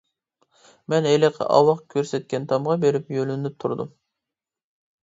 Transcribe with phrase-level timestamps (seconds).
[0.93, 3.95] مەن ھېلىقى ئاۋاق كۆرسەتكەن تامغا بېرىپ يۆلىنىپ تۇردۇم.